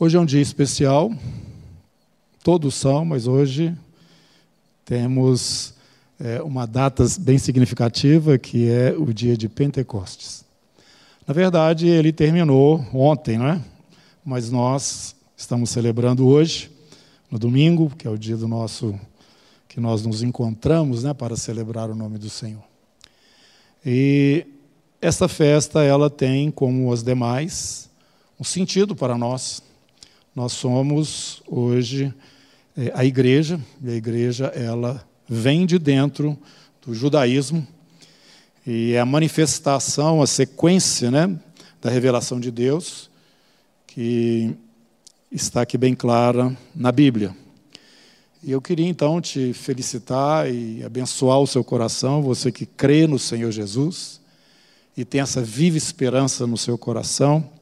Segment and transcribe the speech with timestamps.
[0.00, 1.12] Hoje é um dia especial,
[2.44, 3.76] todos são, mas hoje
[4.84, 5.74] temos
[6.20, 10.44] é, uma data bem significativa, que é o dia de Pentecostes.
[11.26, 13.60] Na verdade, ele terminou ontem, não é?
[14.24, 16.70] Mas nós estamos celebrando hoje,
[17.28, 18.94] no domingo, que é o dia do nosso
[19.68, 22.62] que nós nos encontramos, né, para celebrar o nome do Senhor.
[23.84, 24.46] E
[25.02, 27.90] esta festa ela tem, como as demais,
[28.38, 29.66] um sentido para nós.
[30.38, 32.14] Nós somos hoje
[32.76, 36.38] é, a igreja, e a igreja ela vem de dentro
[36.80, 37.66] do judaísmo
[38.64, 41.36] e é a manifestação, a sequência, né,
[41.82, 43.10] da revelação de Deus
[43.84, 44.54] que
[45.32, 47.34] está aqui bem clara na Bíblia.
[48.40, 53.18] E eu queria então te felicitar e abençoar o seu coração, você que crê no
[53.18, 54.20] Senhor Jesus
[54.96, 57.57] e tem essa viva esperança no seu coração.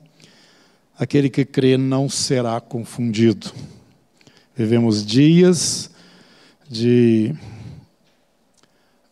[0.99, 3.53] Aquele que crê não será confundido.
[4.57, 5.91] Vivemos dias
[6.71, 7.35] de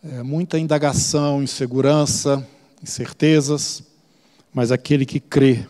[0.02, 2.46] é, muita indagação, insegurança,
[2.82, 3.82] incertezas,
[4.50, 5.66] mas aquele que crê,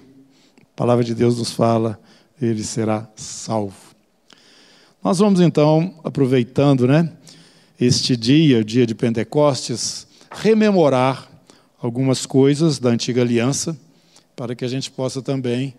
[0.60, 2.00] a palavra de Deus nos fala,
[2.40, 3.74] ele será salvo.
[5.02, 7.12] Nós vamos então, aproveitando né,
[7.80, 11.28] este dia, o dia de Pentecostes, rememorar
[11.82, 13.76] algumas coisas da antiga aliança,
[14.36, 15.74] para que a gente possa também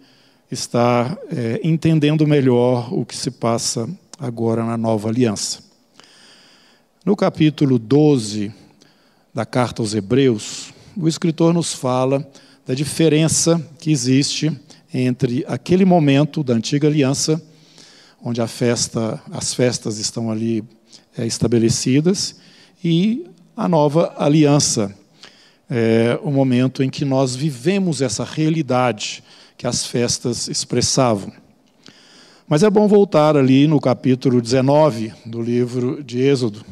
[0.52, 5.60] estar é, entendendo melhor o que se passa agora na nova aliança.
[7.04, 8.52] No capítulo 12
[9.34, 12.28] da carta aos Hebreus, o escritor nos fala
[12.66, 14.52] da diferença que existe
[14.94, 17.42] entre aquele momento da antiga aliança
[18.26, 20.64] onde a festa, as festas estão ali
[21.16, 22.36] é, estabelecidas,
[22.84, 24.94] e a nova aliança,
[25.70, 29.24] é, o momento em que nós vivemos essa realidade
[29.58, 31.32] que as festas expressavam.
[32.48, 36.64] Mas é bom voltar ali no capítulo 19 do livro de Êxodo,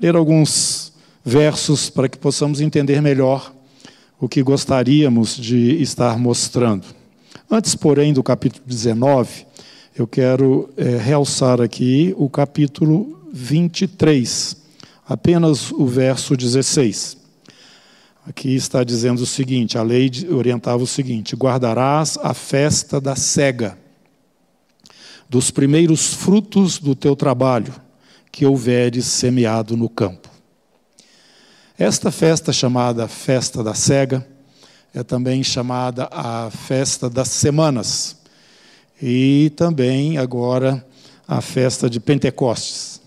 [0.00, 0.92] ler alguns
[1.24, 3.52] versos para que possamos entender melhor
[4.20, 6.84] o que gostaríamos de estar mostrando.
[7.50, 9.46] Antes, porém, do capítulo 19,
[9.96, 14.56] eu quero é, realçar aqui o capítulo 23,
[15.06, 17.19] apenas o verso 16.
[18.26, 23.78] Aqui está dizendo o seguinte: a lei orientava o seguinte: guardarás a festa da cega,
[25.28, 27.74] dos primeiros frutos do teu trabalho,
[28.30, 30.28] que houveres semeado no campo.
[31.78, 34.26] Esta festa chamada festa da cega
[34.92, 38.16] é também chamada a festa das semanas
[39.00, 40.86] e também agora
[41.26, 43.00] a festa de Pentecostes.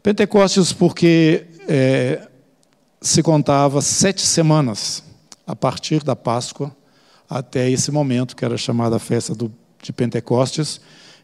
[0.00, 2.28] Pentecostes porque é,
[3.04, 5.02] se contava sete semanas
[5.46, 6.74] a partir da Páscoa
[7.28, 10.80] até esse momento, que era chamada a festa do, de Pentecostes.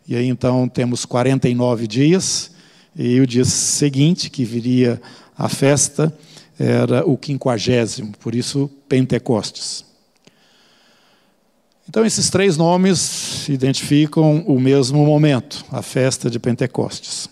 [0.07, 2.51] E aí então temos 49 dias,
[2.95, 5.01] e o dia seguinte, que viria
[5.39, 6.15] a festa,
[6.59, 9.87] era o quinquagésimo, por isso Pentecostes.
[11.89, 17.29] Então, esses três nomes identificam o mesmo momento, a festa de Pentecostes,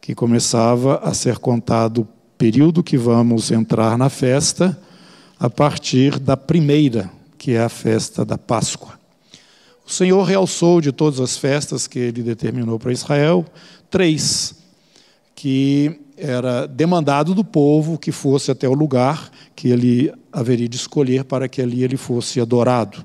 [0.00, 2.06] que começava a ser contado
[2.38, 4.78] período que vamos entrar na festa,
[5.40, 8.98] a partir da primeira, que é a festa da Páscoa.
[9.84, 13.44] O Senhor realçou de todas as festas que ele determinou para Israel,
[13.90, 14.54] três,
[15.34, 21.24] que era demandado do povo que fosse até o lugar que ele haveria de escolher
[21.24, 23.04] para que ali ele fosse adorado.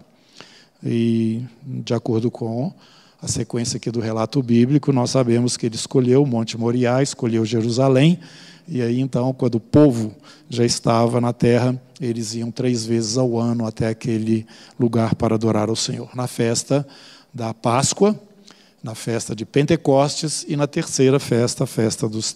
[0.83, 2.73] E, de acordo com
[3.21, 7.45] a sequência aqui do relato bíblico, nós sabemos que ele escolheu o Monte Moriá, escolheu
[7.45, 8.19] Jerusalém,
[8.67, 10.15] e aí então, quando o povo
[10.49, 14.45] já estava na terra, eles iam três vezes ao ano até aquele
[14.79, 16.09] lugar para adorar ao Senhor.
[16.15, 16.87] Na festa
[17.33, 18.19] da Páscoa,
[18.83, 22.35] na festa de Pentecostes e na terceira festa, a festa dos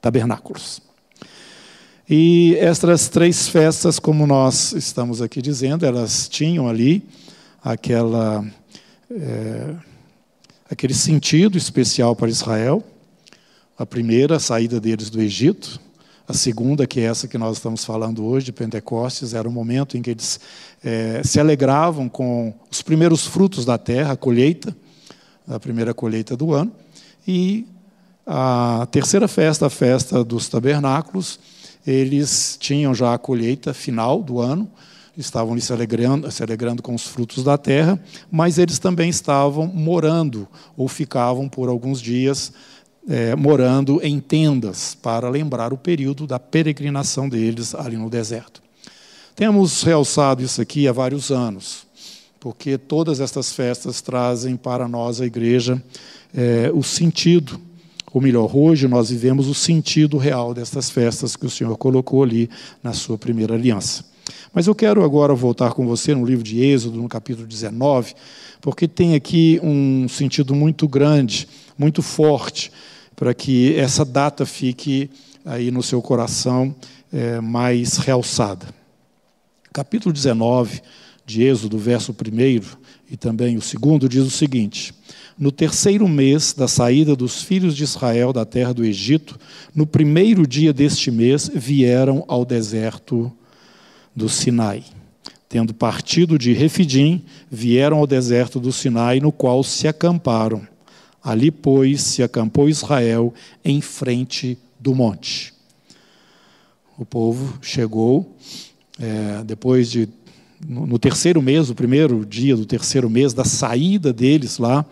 [0.00, 0.80] tabernáculos.
[2.08, 7.02] E estas três festas, como nós estamos aqui dizendo, elas tinham ali
[7.62, 8.46] aquela,
[9.10, 9.74] é,
[10.70, 12.82] aquele sentido especial para Israel.
[13.78, 15.80] A primeira, a saída deles do Egito.
[16.26, 19.96] A segunda, que é essa que nós estamos falando hoje, de Pentecostes, era o momento
[19.96, 20.40] em que eles
[20.84, 24.74] é, se alegravam com os primeiros frutos da terra, a colheita
[25.48, 26.72] a primeira colheita do ano.
[27.26, 27.66] E
[28.26, 31.38] a terceira festa, a festa dos tabernáculos,
[31.86, 34.68] eles tinham já a colheita final do ano,
[35.16, 37.98] estavam se alegrando, se alegrando com os frutos da terra,
[38.30, 40.46] mas eles também estavam morando,
[40.76, 42.52] ou ficavam por alguns dias
[43.08, 48.62] é, morando em tendas, para lembrar o período da peregrinação deles ali no deserto.
[49.34, 51.86] Temos realçado isso aqui há vários anos
[52.46, 55.82] porque todas estas festas trazem para nós, a igreja,
[56.32, 57.60] é, o sentido,
[58.12, 62.48] ou melhor, hoje nós vivemos o sentido real destas festas que o Senhor colocou ali
[62.84, 64.04] na sua primeira aliança.
[64.54, 68.14] Mas eu quero agora voltar com você no livro de Êxodo, no capítulo 19,
[68.60, 72.70] porque tem aqui um sentido muito grande, muito forte,
[73.16, 75.10] para que essa data fique
[75.44, 76.76] aí no seu coração
[77.12, 78.66] é, mais realçada.
[79.72, 80.82] Capítulo 19
[81.24, 82.76] de Êxodo, verso 1
[83.10, 84.94] e também o segundo, diz o seguinte:
[85.38, 89.38] No terceiro mês da saída dos filhos de Israel da terra do Egito,
[89.74, 93.32] no primeiro dia deste mês, vieram ao deserto
[94.14, 94.84] do Sinai.
[95.48, 100.66] Tendo partido de Refidim, vieram ao deserto do Sinai, no qual se acamparam.
[101.26, 103.34] Ali, pois, se acampou Israel
[103.64, 105.52] em frente do monte.
[106.96, 108.36] O povo chegou,
[108.96, 110.08] é, depois de,
[110.64, 114.86] no, terceiro mês, o primeiro dia do terceiro mês, da saída deles lá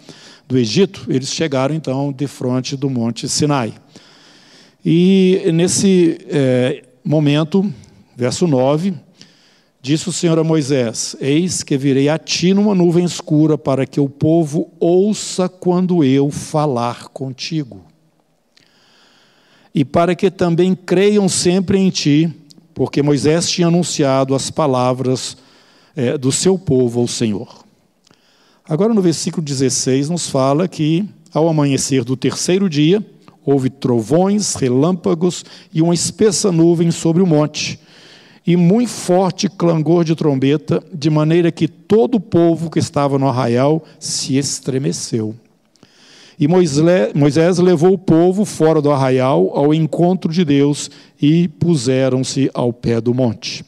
[0.48, 3.72] do Egito, eles chegaram então de frente do monte Sinai.
[4.84, 7.72] E nesse é, momento,
[8.16, 8.92] verso 9,
[9.84, 14.00] Disse o Senhor a Moisés: Eis que virei a ti numa nuvem escura, para que
[14.00, 17.84] o povo ouça quando eu falar contigo.
[19.74, 22.32] E para que também creiam sempre em ti,
[22.72, 25.36] porque Moisés tinha anunciado as palavras
[25.94, 27.62] é, do seu povo ao Senhor.
[28.66, 33.04] Agora, no versículo 16, nos fala que, ao amanhecer do terceiro dia,
[33.44, 35.44] houve trovões, relâmpagos
[35.74, 37.83] e uma espessa nuvem sobre o monte
[38.46, 43.28] e muito forte clangor de trombeta, de maneira que todo o povo que estava no
[43.28, 45.34] arraial se estremeceu.
[46.38, 52.72] E Moisés levou o povo fora do arraial ao encontro de Deus e puseram-se ao
[52.72, 53.64] pé do monte.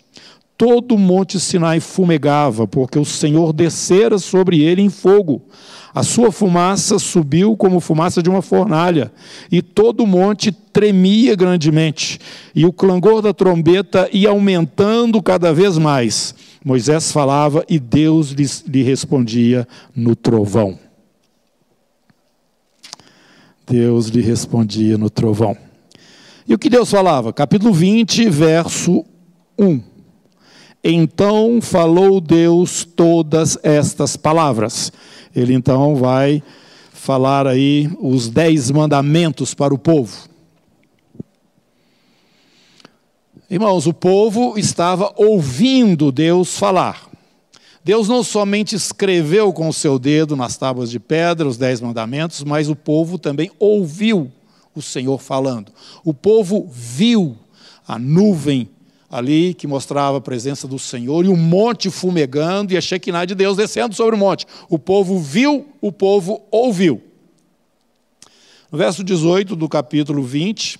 [0.56, 5.42] Todo o monte Sinai fumegava, porque o Senhor descera sobre ele em fogo.
[5.94, 9.12] A sua fumaça subiu como fumaça de uma fornalha,
[9.50, 12.18] e todo o monte tremia grandemente,
[12.54, 16.34] e o clangor da trombeta ia aumentando cada vez mais.
[16.64, 20.78] Moisés falava e Deus lhe respondia no trovão.
[23.66, 25.56] Deus lhe respondia no trovão.
[26.46, 27.32] E o que Deus falava?
[27.32, 29.04] Capítulo 20, verso
[29.58, 29.95] 1.
[30.88, 34.92] Então falou Deus todas estas palavras.
[35.34, 36.40] Ele então vai
[36.92, 40.28] falar aí os dez mandamentos para o povo.
[43.50, 47.10] Irmãos, o povo estava ouvindo Deus falar.
[47.82, 52.44] Deus não somente escreveu com o seu dedo nas tábuas de pedra os dez mandamentos,
[52.44, 54.30] mas o povo também ouviu
[54.72, 55.72] o Senhor falando.
[56.04, 57.36] O povo viu
[57.88, 58.68] a nuvem
[59.10, 63.34] ali que mostrava a presença do Senhor e o monte fumegando e a Shekinah de
[63.34, 64.46] Deus descendo sobre o monte.
[64.68, 67.00] O povo viu, o povo ouviu.
[68.70, 70.78] No verso 18 do capítulo 20,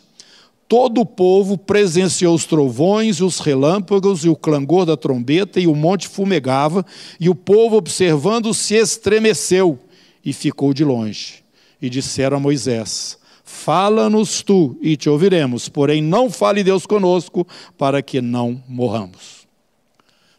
[0.69, 5.67] todo o povo presenciou os trovões e os relâmpagos e o clangor da trombeta e
[5.67, 6.84] o monte fumegava
[7.20, 9.78] e o povo observando se estremeceu
[10.25, 11.44] e ficou de longe.
[11.81, 17.46] E disseram a Moisés: Fala-nos tu e te ouviremos, porém não fale Deus conosco,
[17.78, 19.46] para que não morramos.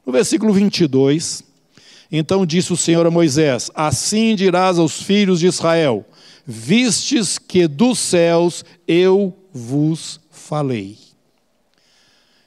[0.06, 1.42] No versículo 22,
[2.12, 6.05] então disse o Senhor a Moisés: Assim dirás aos filhos de Israel:
[6.46, 10.98] Vistes que dos céus eu vos falei.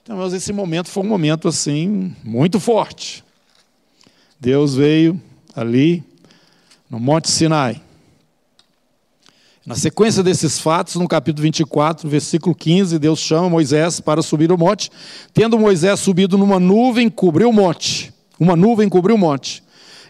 [0.03, 3.25] Então, mas esse momento foi um momento assim muito forte.
[4.39, 5.21] Deus veio
[5.57, 6.05] ali
[6.91, 7.81] no Monte Sinai
[9.65, 14.57] na sequência desses fatos, no capítulo 24, versículo 15, Deus chama Moisés para subir o
[14.57, 14.91] monte.
[15.35, 18.13] Tendo Moisés subido numa nuvem, cobriu o monte.
[18.39, 19.63] Uma nuvem cobriu o monte.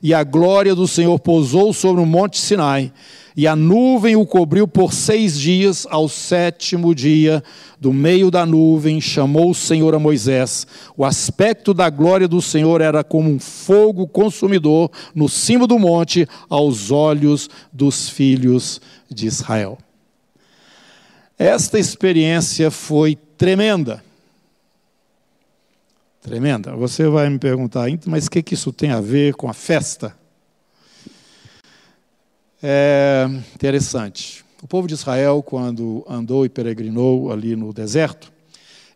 [0.03, 2.93] E a glória do Senhor pousou sobre o monte Sinai.
[3.37, 5.87] E a nuvem o cobriu por seis dias.
[5.91, 7.43] Ao sétimo dia,
[7.79, 10.67] do meio da nuvem, chamou o Senhor a Moisés.
[10.97, 16.27] O aspecto da glória do Senhor era como um fogo consumidor no cimo do monte,
[16.49, 18.81] aos olhos dos filhos
[19.11, 19.79] de Israel.
[21.39, 24.03] Esta experiência foi tremenda.
[26.21, 26.77] Tremenda.
[26.77, 30.17] Você vai me perguntar, mas o que, que isso tem a ver com a festa?
[32.63, 34.45] É interessante.
[34.63, 38.31] O povo de Israel, quando andou e peregrinou ali no deserto,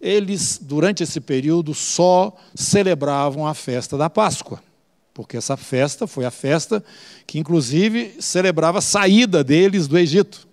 [0.00, 4.60] eles, durante esse período, só celebravam a festa da Páscoa
[5.14, 6.84] porque essa festa foi a festa
[7.24, 10.46] que, inclusive, celebrava a saída deles do Egito.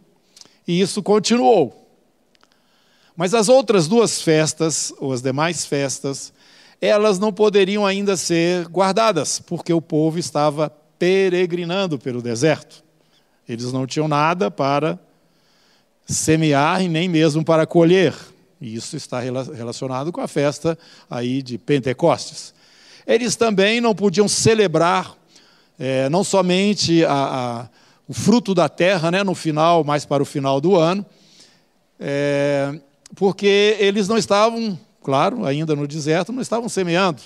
[0.68, 1.76] E isso continuou.
[3.18, 6.32] Mas as outras duas festas, ou as demais festas,
[6.82, 12.84] elas não poderiam ainda ser guardadas, porque o povo estava peregrinando pelo deserto.
[13.48, 15.00] Eles não tinham nada para
[16.08, 18.16] semear e nem mesmo para colher.
[18.60, 20.78] E isso está relacionado com a festa
[21.10, 22.54] aí de Pentecostes.
[23.06, 25.16] Eles também não podiam celebrar
[25.80, 27.70] é, não somente a, a,
[28.08, 31.04] o fruto da terra, né, no final, mais para o final do ano,
[32.00, 32.80] é,
[33.16, 37.22] porque eles não estavam, claro, ainda no deserto, não estavam semeando.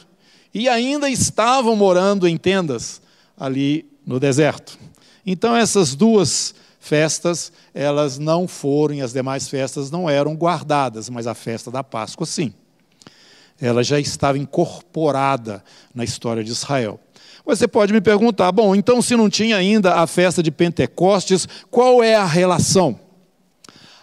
[0.54, 3.02] E ainda estavam morando em tendas
[3.38, 4.78] ali no deserto.
[5.26, 11.26] Então essas duas festas, elas não foram, e as demais festas não eram guardadas, mas
[11.26, 12.54] a festa da Páscoa sim.
[13.60, 15.64] Ela já estava incorporada
[15.94, 17.00] na história de Israel.
[17.46, 22.04] Você pode me perguntar, bom, então se não tinha ainda a festa de Pentecostes, qual
[22.04, 23.00] é a relação?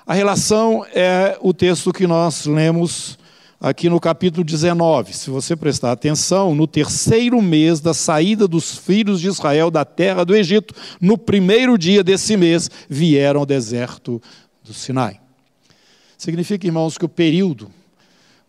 [0.07, 3.19] A relação é o texto que nós lemos
[3.63, 5.17] aqui no capítulo 19.
[5.17, 10.25] Se você prestar atenção, no terceiro mês da saída dos filhos de Israel da terra
[10.25, 14.21] do Egito, no primeiro dia desse mês, vieram ao deserto
[14.65, 15.21] do Sinai.
[16.19, 17.71] Significa, irmãos, que o período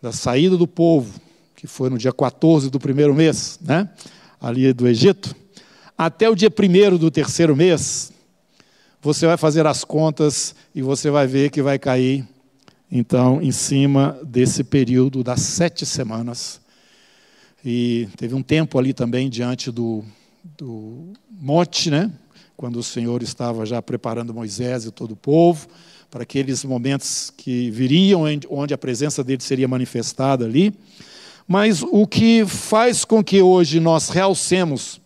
[0.02, 1.22] da saída do povo,
[1.56, 3.88] que foi no dia 14 do primeiro mês, né,
[4.42, 5.36] ali do Egito,
[5.96, 8.12] até o dia primeiro do terceiro mês,
[9.00, 12.28] você vai fazer as contas e você vai ver que vai cair
[12.96, 16.62] então, em cima desse período das sete semanas.
[17.66, 20.06] E teve um tempo ali também diante do,
[20.44, 22.12] do monte, né?
[22.56, 25.68] quando o Senhor estava já preparando Moisés e todo o povo
[26.12, 30.72] para aqueles momentos que viriam, onde a presença dele seria manifestada ali.
[31.48, 35.02] Mas o que faz com que hoje nós realcemos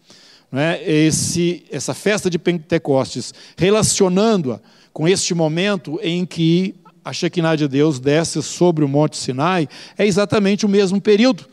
[0.51, 4.59] né, esse, essa festa de Pentecostes, relacionando-a
[4.91, 6.75] com este momento em que
[7.07, 11.45] a Shekinah de Deus desce sobre o Monte Sinai, é exatamente o mesmo período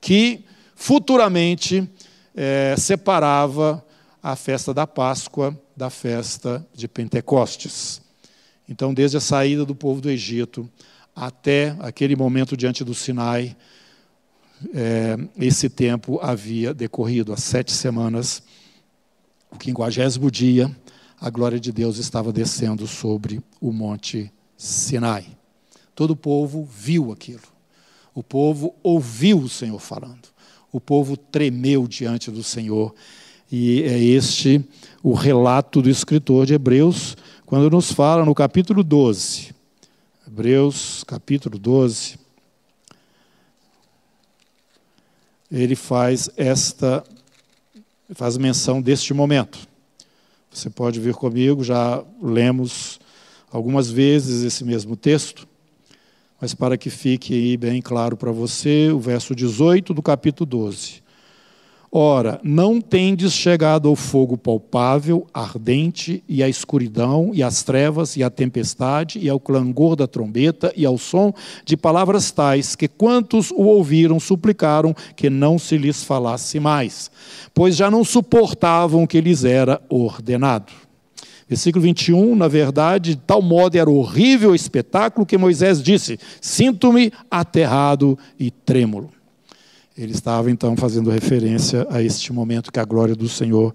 [0.00, 0.44] que
[0.74, 1.88] futuramente
[2.34, 3.84] é, separava
[4.20, 8.02] a festa da Páscoa da festa de Pentecostes.
[8.68, 10.68] Então, desde a saída do povo do Egito
[11.14, 13.56] até aquele momento diante do Sinai,
[14.74, 18.42] é, esse tempo havia decorrido, as sete semanas,
[19.52, 20.68] o quinquagésimo dia,
[21.20, 25.26] a glória de Deus estava descendo sobre o Monte Sinai.
[25.94, 27.42] Todo o povo viu aquilo.
[28.14, 30.28] O povo ouviu o Senhor falando.
[30.72, 32.94] O povo tremeu diante do Senhor.
[33.50, 34.64] E é este
[35.02, 39.54] o relato do escritor de Hebreus, quando nos fala no capítulo 12.
[40.26, 42.18] Hebreus, capítulo 12.
[45.50, 47.04] Ele faz esta
[48.14, 49.58] faz menção deste momento.
[50.50, 52.98] Você pode vir comigo, já lemos
[53.56, 55.48] algumas vezes esse mesmo texto,
[56.38, 61.06] mas para que fique aí bem claro para você, o verso 18 do capítulo 12.
[61.90, 68.22] Ora, não tendes chegado ao fogo palpável, ardente, e à escuridão, e às trevas, e
[68.22, 71.32] à tempestade, e ao clangor da trombeta, e ao som
[71.64, 77.10] de palavras tais, que quantos o ouviram suplicaram que não se lhes falasse mais,
[77.54, 80.85] pois já não suportavam o que lhes era ordenado.
[81.48, 87.12] Versículo 21, na verdade, de tal modo era horrível o espetáculo que Moisés disse: Sinto-me
[87.30, 89.10] aterrado e trêmulo.
[89.96, 93.74] Ele estava então fazendo referência a este momento que a glória do Senhor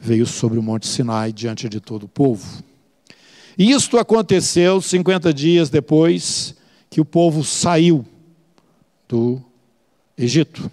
[0.00, 2.44] veio sobre o Monte Sinai diante de todo o povo.
[3.56, 6.54] E isto aconteceu 50 dias depois
[6.90, 8.04] que o povo saiu
[9.08, 9.40] do
[10.18, 10.70] Egito.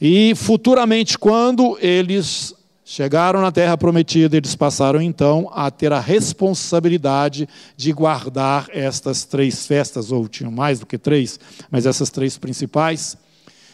[0.00, 2.55] E futuramente, quando eles
[2.88, 9.66] Chegaram na terra prometida, eles passaram então a ter a responsabilidade de guardar estas três
[9.66, 13.16] festas, ou tinham mais do que três, mas essas três principais.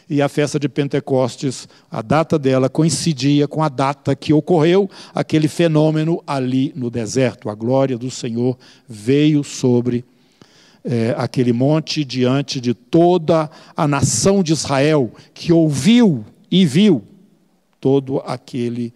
[0.09, 5.47] E a festa de Pentecostes, a data dela coincidia com a data que ocorreu aquele
[5.47, 7.51] fenômeno ali no deserto.
[7.51, 8.57] A glória do Senhor
[8.89, 10.07] veio sobre
[10.83, 17.12] é, aquele monte diante de toda a nação de Israel, que ouviu e viu
[17.83, 18.95] todo aquele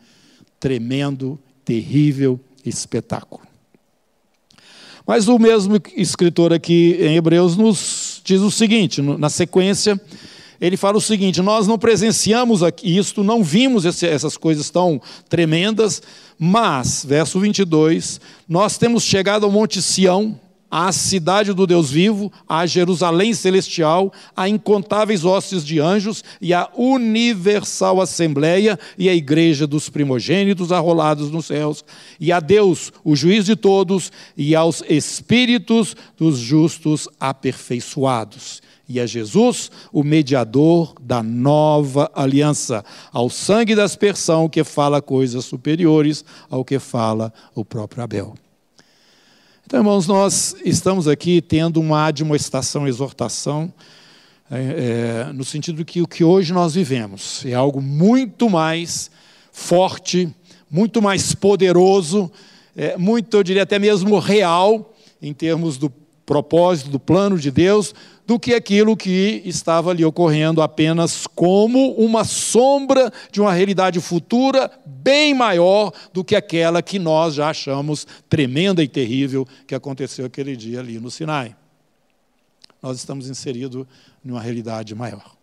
[0.60, 3.42] tremendo, terrível espetáculo.
[5.04, 10.00] Mas o mesmo escritor aqui em Hebreus nos diz o seguinte, na sequência,
[10.60, 16.00] ele fala o seguinte: nós não presenciamos isto, não vimos essas coisas tão tremendas,
[16.38, 20.38] mas, verso 22, nós temos chegado ao Monte Sião,
[20.70, 26.68] à cidade do Deus vivo, à Jerusalém celestial, a incontáveis hostes de anjos e à
[26.76, 31.84] universal assembleia e à igreja dos primogênitos arrolados nos céus,
[32.18, 38.62] e a Deus, o juiz de todos, e aos espíritos dos justos aperfeiçoados.
[38.88, 45.44] E é Jesus o mediador da nova aliança, ao sangue da aspersão que fala coisas
[45.44, 48.45] superiores ao que fala o próprio Abel.
[49.68, 53.72] Então, irmãos, nós estamos aqui tendo uma admoestação, exortação,
[54.48, 59.10] é, é, no sentido que o que hoje nós vivemos é algo muito mais
[59.50, 60.32] forte,
[60.70, 62.30] muito mais poderoso,
[62.76, 65.92] é, muito, eu diria até mesmo real, em termos do
[66.26, 67.94] propósito, do plano de Deus,
[68.26, 74.68] do que aquilo que estava ali ocorrendo apenas como uma sombra de uma realidade futura
[74.84, 80.56] bem maior do que aquela que nós já achamos tremenda e terrível que aconteceu aquele
[80.56, 81.54] dia ali no Sinai.
[82.82, 83.86] Nós estamos inseridos
[84.22, 85.36] numa realidade maior.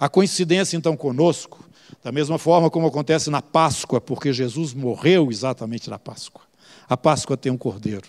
[0.00, 1.64] A coincidência então conosco,
[2.02, 6.42] da mesma forma como acontece na Páscoa, porque Jesus morreu exatamente na Páscoa.
[6.88, 8.08] A Páscoa tem um cordeiro.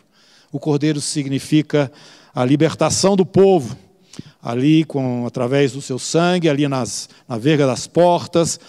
[0.53, 1.91] O cordeiro significa
[2.31, 3.75] a libertação do povo,
[4.39, 8.60] ali com através do seu sangue, ali nas, na verga das portas.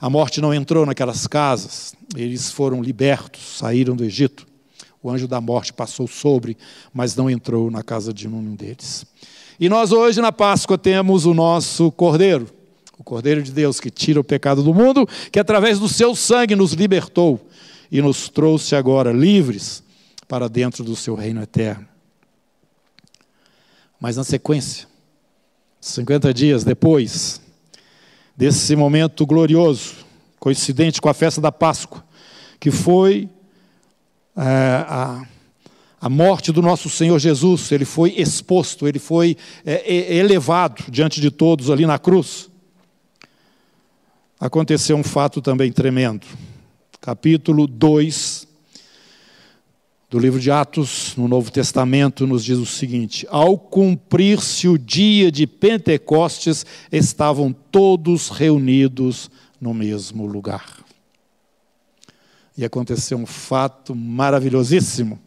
[0.00, 4.46] A morte não entrou naquelas casas, eles foram libertos, saíram do Egito.
[5.02, 6.56] O anjo da morte passou sobre,
[6.94, 9.04] mas não entrou na casa de nenhum deles.
[9.58, 12.46] E nós hoje na Páscoa temos o nosso Cordeiro,
[12.96, 16.54] o Cordeiro de Deus que tira o pecado do mundo, que através do seu sangue
[16.54, 17.48] nos libertou
[17.90, 19.82] e nos trouxe agora livres
[20.32, 21.86] para dentro do seu reino eterno.
[24.00, 24.88] Mas na sequência,
[25.78, 27.38] 50 dias depois
[28.34, 29.96] desse momento glorioso,
[30.40, 32.02] coincidente com a festa da Páscoa,
[32.58, 33.28] que foi
[34.34, 34.42] é,
[34.88, 35.22] a,
[36.00, 39.36] a morte do nosso Senhor Jesus, ele foi exposto, ele foi
[39.66, 42.48] é, elevado diante de todos ali na cruz.
[44.40, 46.26] Aconteceu um fato também tremendo.
[47.02, 48.41] Capítulo 2
[50.12, 55.32] do livro de Atos, no Novo Testamento, nos diz o seguinte: Ao cumprir-se o dia
[55.32, 60.84] de Pentecostes, estavam todos reunidos no mesmo lugar.
[62.58, 65.18] E aconteceu um fato maravilhosíssimo.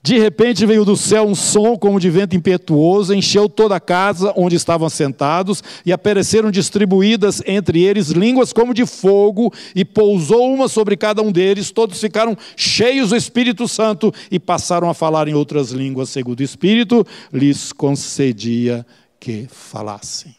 [0.00, 4.32] De repente veio do céu um som como de vento impetuoso, encheu toda a casa
[4.36, 10.68] onde estavam sentados, e apareceram distribuídas entre eles línguas como de fogo, e pousou uma
[10.68, 11.72] sobre cada um deles.
[11.72, 16.44] Todos ficaram cheios do Espírito Santo e passaram a falar em outras línguas, segundo o
[16.44, 18.86] Espírito lhes concedia
[19.18, 20.34] que falassem.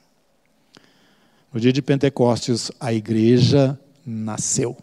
[1.53, 4.77] No dia de Pentecostes, a igreja nasceu.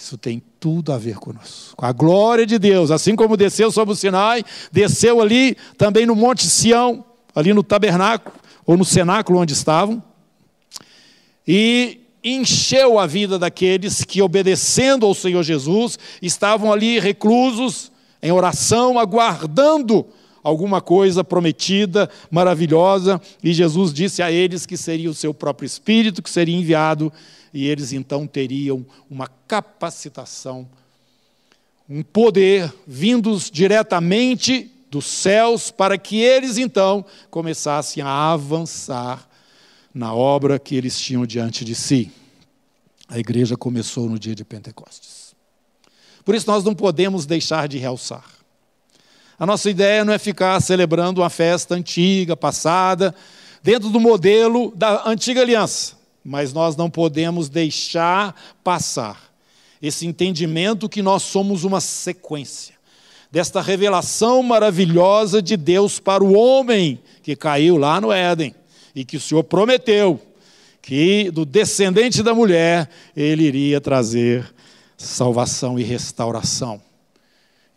[0.00, 1.76] Isso tem tudo a ver conosco.
[1.76, 6.16] Com a glória de Deus, assim como desceu sobre o Sinai, desceu ali também no
[6.16, 8.34] Monte Sião, ali no tabernáculo,
[8.64, 10.02] ou no cenáculo onde estavam,
[11.46, 18.98] e encheu a vida daqueles que, obedecendo ao Senhor Jesus, estavam ali reclusos, em oração,
[18.98, 20.06] aguardando
[20.42, 26.22] alguma coisa prometida, maravilhosa, e Jesus disse a eles que seria o seu próprio Espírito
[26.22, 27.12] que seria enviado
[27.52, 30.68] e eles então teriam uma capacitação,
[31.88, 39.28] um poder vindos diretamente dos céus, para que eles então começassem a avançar
[39.92, 42.10] na obra que eles tinham diante de si.
[43.08, 45.34] A igreja começou no dia de Pentecostes.
[46.24, 48.39] Por isso nós não podemos deixar de realçar.
[49.40, 53.12] A nossa ideia não é ficar celebrando uma festa antiga, passada,
[53.62, 59.30] dentro do modelo da antiga aliança mas nós não podemos deixar passar
[59.80, 62.74] esse entendimento que nós somos uma sequência
[63.30, 68.54] desta revelação maravilhosa de Deus para o homem que caiu lá no Éden
[68.94, 70.20] e que o Senhor prometeu
[70.82, 74.52] que do descendente da mulher ele iria trazer
[74.96, 76.80] salvação e restauração.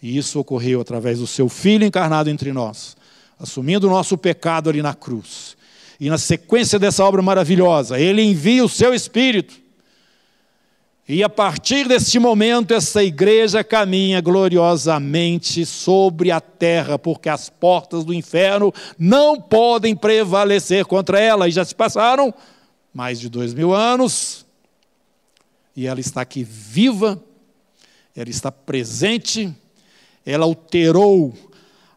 [0.04, 2.96] E isso ocorreu através do seu filho encarnado entre nós,
[3.40, 5.56] assumindo o nosso pecado ali na cruz
[6.00, 9.62] e na sequência dessa obra maravilhosa, ele envia o seu Espírito.
[11.08, 18.04] E a partir deste momento, essa igreja caminha gloriosamente sobre a terra, porque as portas
[18.04, 21.48] do inferno não podem prevalecer contra ela.
[21.48, 22.34] E já se passaram
[22.94, 24.46] mais de dois mil anos,
[25.76, 27.22] e ela está aqui viva,
[28.14, 29.54] ela está presente,
[30.26, 31.34] ela alterou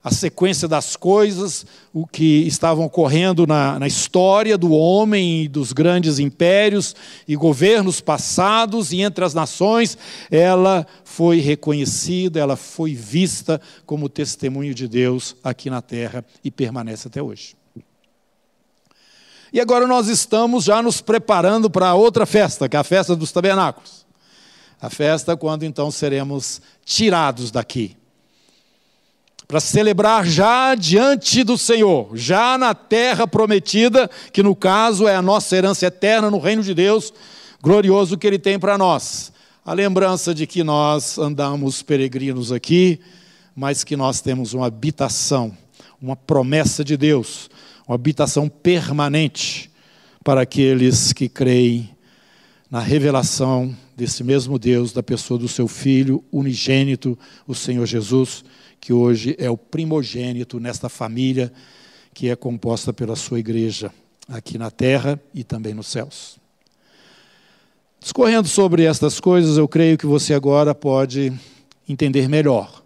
[0.07, 5.73] a sequência das coisas, o que estavam ocorrendo na, na, história do homem e dos
[5.73, 6.95] grandes impérios
[7.27, 9.99] e governos passados e entre as nações,
[10.31, 17.09] ela foi reconhecida, ela foi vista como testemunho de Deus aqui na terra e permanece
[17.09, 17.57] até hoje.
[19.53, 23.33] E agora nós estamos já nos preparando para outra festa, que é a festa dos
[23.33, 24.07] tabernáculos.
[24.81, 27.97] A festa quando então seremos tirados daqui
[29.49, 35.23] para celebrar já diante do Senhor, já na terra prometida, que no caso é a
[35.23, 37.13] nossa herança eterna no reino de Deus,
[37.63, 39.33] glorioso que Ele tem para nós.
[39.65, 43.01] A lembrança de que nós andamos peregrinos aqui,
[43.55, 45.57] mas que nós temos uma habitação,
[46.03, 47.49] uma promessa de Deus,
[47.87, 49.71] uma habitação permanente
[50.25, 51.89] para aqueles que creem
[52.69, 58.45] na revelação desse mesmo Deus, da pessoa do seu Filho unigênito, o Senhor Jesus
[58.87, 61.53] que hoje é o primogênito nesta família
[62.15, 63.93] que é composta pela sua igreja,
[64.29, 66.39] aqui na terra e também nos céus.
[67.99, 71.33] Discorrendo sobre estas coisas, eu creio que você agora pode
[71.89, 72.81] entender melhor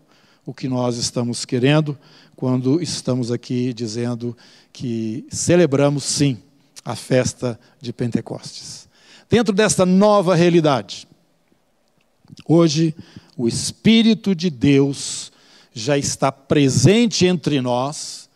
[0.47, 1.99] o que nós estamos querendo
[2.35, 4.35] quando estamos aqui dizendo
[4.73, 6.39] que celebramos sim
[6.83, 8.89] a festa de Pentecostes.
[9.29, 11.07] Dentro desta nova realidade,
[12.49, 12.95] hoje
[13.37, 15.30] o Espírito de Deus
[15.73, 18.29] já está presente entre nós,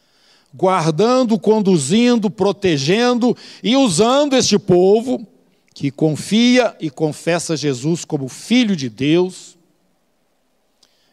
[0.53, 5.27] guardando, conduzindo, protegendo e usando este povo
[5.75, 9.59] que confia e confessa Jesus como Filho de Deus,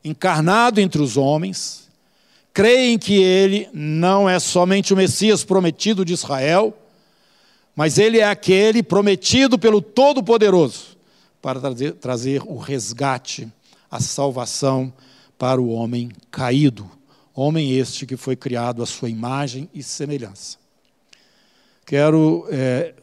[0.04, 1.90] encarnado entre os homens,
[2.54, 6.78] creem que ele não é somente o Messias prometido de Israel,
[7.76, 10.98] mas ele é aquele prometido pelo Todo-Poderoso
[11.42, 13.48] para trazer, trazer o resgate,
[13.90, 14.94] a salvação
[15.41, 16.88] para o homem caído,
[17.34, 20.60] homem este que foi criado à sua imagem e semelhança.
[21.84, 22.93] Quero é,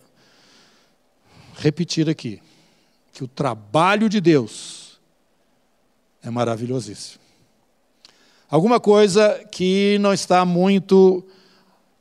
[1.57, 2.40] repetir aqui
[3.12, 5.01] que o trabalho de Deus
[6.22, 7.20] é maravilhosíssimo.
[8.48, 11.27] Alguma coisa que não está muito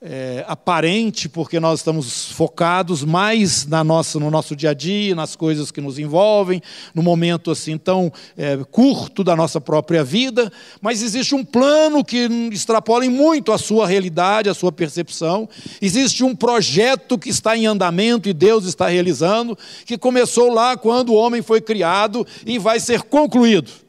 [0.10, 5.36] é, aparente, porque nós estamos focados mais na nossa, no nosso dia a dia, nas
[5.36, 6.62] coisas que nos envolvem,
[6.96, 12.30] no momento assim tão é, curto da nossa própria vida, mas existe um plano que
[12.52, 15.48] extrapola muito a sua realidade, a sua percepção.
[15.82, 21.10] Existe um projeto que está em andamento e Deus está realizando, que começou lá quando
[21.10, 23.87] o homem foi criado e vai ser concluído.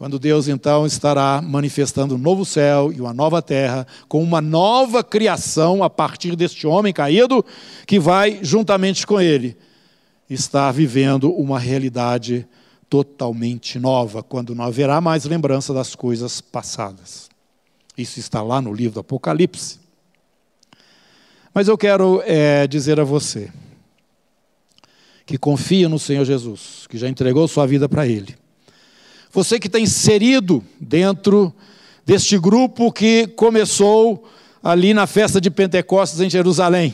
[0.00, 5.04] Quando Deus então estará manifestando um novo céu e uma nova terra, com uma nova
[5.04, 7.44] criação a partir deste homem caído,
[7.86, 9.58] que vai, juntamente com ele,
[10.30, 12.48] estar vivendo uma realidade
[12.88, 17.28] totalmente nova, quando não haverá mais lembrança das coisas passadas.
[17.94, 19.80] Isso está lá no livro do Apocalipse.
[21.52, 23.52] Mas eu quero é, dizer a você
[25.26, 28.39] que confia no Senhor Jesus, que já entregou sua vida para Ele
[29.32, 31.54] você que está inserido dentro
[32.04, 34.28] deste grupo que começou
[34.62, 36.92] ali na festa de Pentecostes em Jerusalém.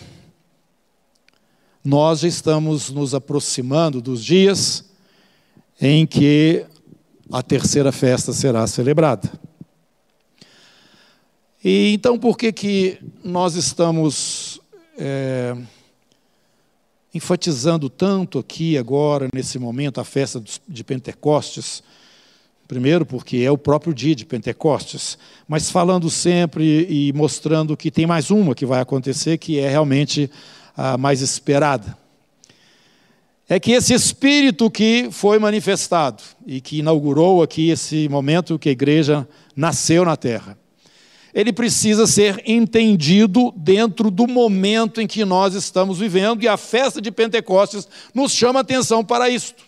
[1.83, 4.85] Nós já estamos nos aproximando dos dias
[5.81, 6.67] em que
[7.33, 9.31] a terceira festa será celebrada.
[11.65, 14.61] E então, por que, que nós estamos
[14.99, 15.57] é,
[17.15, 21.83] enfatizando tanto aqui agora, nesse momento, a festa de Pentecostes?
[22.67, 28.07] Primeiro, porque é o próprio dia de Pentecostes, mas falando sempre e mostrando que tem
[28.07, 30.29] mais uma que vai acontecer, que é realmente
[30.77, 31.97] a mais esperada.
[33.49, 38.73] É que esse Espírito que foi manifestado e que inaugurou aqui esse momento que a
[38.73, 40.59] igreja nasceu na terra,
[41.33, 47.01] ele precisa ser entendido dentro do momento em que nós estamos vivendo, e a festa
[47.01, 49.66] de Pentecostes nos chama atenção para isto.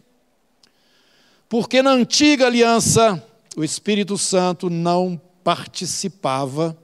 [1.48, 3.24] Porque na antiga aliança,
[3.56, 6.76] o Espírito Santo não participava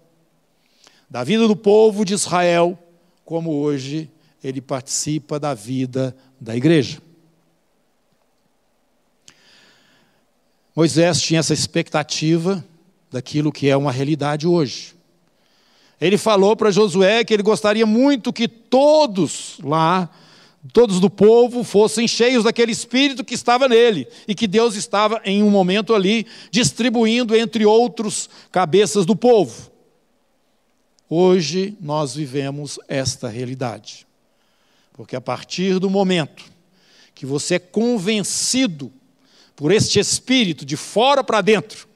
[1.08, 2.78] da vida do povo de Israel,
[3.24, 4.10] como hoje
[4.42, 7.00] ele participa da vida da igreja.
[10.74, 12.64] Moisés tinha essa expectativa
[13.10, 14.94] daquilo que é uma realidade hoje.
[16.00, 20.10] Ele falou para Josué que ele gostaria muito que todos lá
[20.72, 25.42] todos do povo fossem cheios daquele espírito que estava nele e que Deus estava em
[25.42, 29.70] um momento ali distribuindo entre outros cabeças do povo.
[31.08, 34.06] Hoje nós vivemos esta realidade.
[34.94, 36.44] Porque a partir do momento
[37.14, 38.90] que você é convencido
[39.54, 41.86] por este espírito de fora para dentro,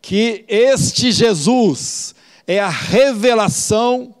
[0.00, 2.14] que este Jesus
[2.46, 4.14] é a revelação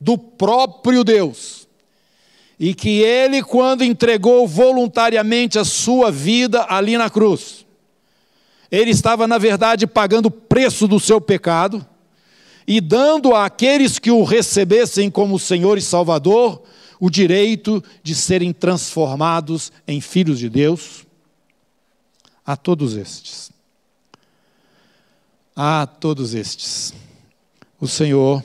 [0.00, 1.63] do próprio Deus
[2.58, 7.64] e que ele, quando entregou voluntariamente a sua vida ali na cruz,
[8.70, 11.84] ele estava, na verdade, pagando o preço do seu pecado
[12.66, 16.62] e dando àqueles que o recebessem como Senhor e Salvador
[16.98, 21.04] o direito de serem transformados em filhos de Deus,
[22.46, 23.50] a todos estes.
[25.56, 26.92] A todos estes,
[27.80, 28.42] o Senhor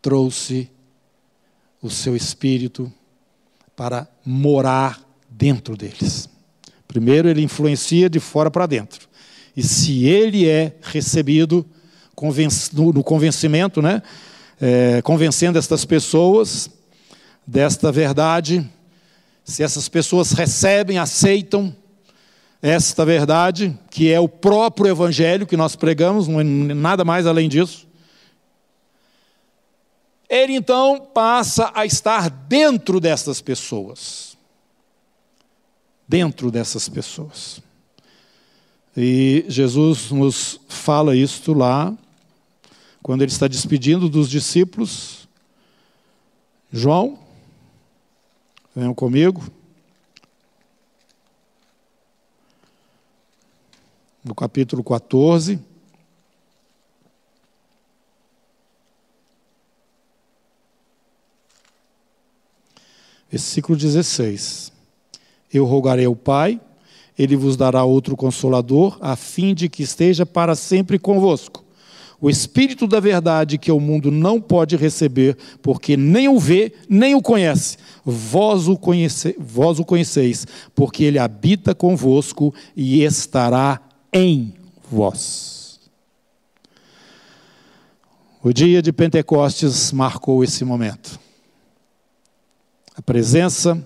[0.00, 0.68] trouxe
[1.82, 2.90] o seu espírito
[3.74, 6.28] para morar dentro deles.
[6.86, 9.08] Primeiro, ele influencia de fora para dentro.
[9.56, 11.66] E se ele é recebido
[12.94, 14.00] no convencimento, né,
[14.60, 16.70] é, convencendo estas pessoas
[17.44, 18.64] desta verdade,
[19.44, 21.74] se essas pessoas recebem, aceitam
[22.62, 27.48] esta verdade, que é o próprio evangelho que nós pregamos, não é nada mais além
[27.48, 27.88] disso,
[30.32, 34.34] ele então passa a estar dentro dessas pessoas.
[36.08, 37.60] Dentro dessas pessoas.
[38.96, 41.94] E Jesus nos fala isto lá,
[43.02, 45.28] quando ele está despedindo dos discípulos.
[46.72, 47.18] João,
[48.74, 49.44] venham comigo.
[54.24, 55.71] No capítulo 14.
[63.32, 64.70] Versículo 16:
[65.50, 66.60] Eu rogarei ao Pai,
[67.18, 71.64] ele vos dará outro consolador, a fim de que esteja para sempre convosco.
[72.20, 77.14] O Espírito da Verdade que o mundo não pode receber, porque nem o vê, nem
[77.14, 77.78] o conhece.
[78.04, 83.80] Vós o, conhece, vós o conheceis, porque ele habita convosco e estará
[84.12, 84.52] em
[84.90, 85.80] vós.
[88.42, 91.21] O dia de Pentecostes marcou esse momento
[92.94, 93.84] a presença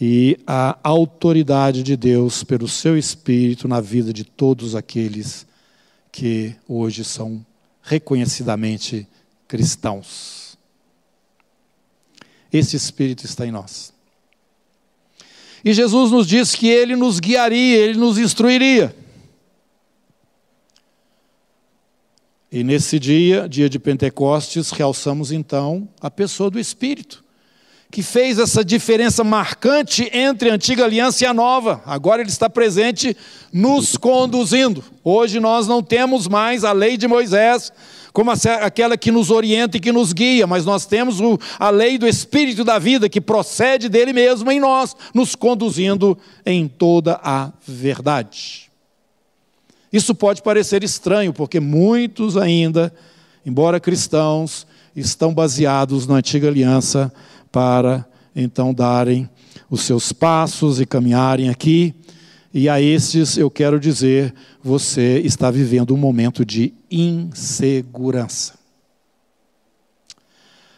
[0.00, 5.46] e a autoridade de Deus pelo seu Espírito na vida de todos aqueles
[6.12, 7.44] que hoje são
[7.82, 9.08] reconhecidamente
[9.48, 10.56] cristãos.
[12.52, 13.92] Esse Espírito está em nós.
[15.64, 18.94] E Jesus nos diz que ele nos guiaria, ele nos instruiria.
[22.50, 27.24] E nesse dia, dia de Pentecostes, realçamos então a pessoa do Espírito
[27.90, 31.82] que fez essa diferença marcante entre a antiga aliança e a nova.
[31.86, 33.16] Agora ele está presente
[33.52, 34.84] nos conduzindo.
[35.02, 37.72] Hoje nós não temos mais a lei de Moisés
[38.12, 41.18] como aquela que nos orienta e que nos guia, mas nós temos
[41.58, 46.66] a lei do Espírito da vida que procede dele mesmo em nós, nos conduzindo em
[46.66, 48.70] toda a verdade.
[49.92, 52.92] Isso pode parecer estranho, porque muitos ainda,
[53.46, 57.12] embora cristãos, estão baseados na antiga aliança
[57.50, 59.28] para então darem
[59.70, 61.94] os seus passos e caminharem aqui.
[62.52, 68.58] E a estes eu quero dizer: você está vivendo um momento de insegurança.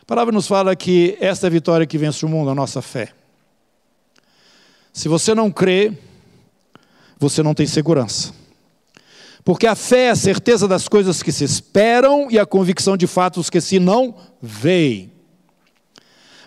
[0.02, 2.83] A palavra nos fala que esta é a vitória que vence o mundo, a nossa
[2.83, 3.12] fé.
[4.92, 5.92] Se você não crê,
[7.18, 8.35] você não tem segurança.
[9.44, 13.06] Porque a fé é a certeza das coisas que se esperam e a convicção de
[13.06, 15.12] fatos que se não veem.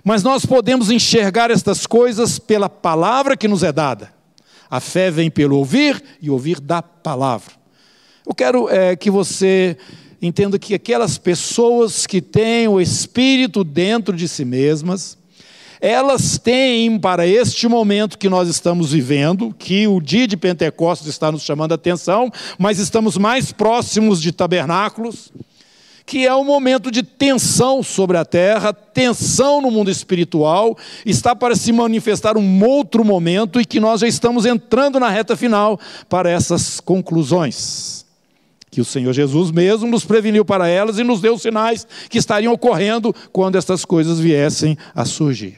[0.04, 4.14] Mas nós podemos enxergar estas coisas pela palavra que nos é dada.
[4.70, 7.54] A fé vem pelo ouvir e ouvir da palavra.
[8.28, 9.78] Eu quero é, que você
[10.22, 15.18] entenda que aquelas pessoas que têm o Espírito dentro de si mesmas,
[15.80, 21.32] elas têm para este momento que nós estamos vivendo, que o dia de Pentecostes está
[21.32, 25.32] nos chamando a atenção, mas estamos mais próximos de tabernáculos
[26.06, 31.56] que é um momento de tensão sobre a terra, tensão no mundo espiritual, está para
[31.56, 36.30] se manifestar um outro momento e que nós já estamos entrando na reta final para
[36.30, 38.06] essas conclusões.
[38.70, 42.54] Que o Senhor Jesus mesmo nos preveniu para elas e nos deu sinais que estariam
[42.54, 45.58] ocorrendo quando estas coisas viessem a surgir.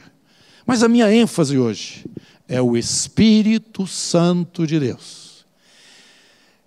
[0.66, 2.04] Mas a minha ênfase hoje
[2.46, 5.25] é o Espírito Santo de Deus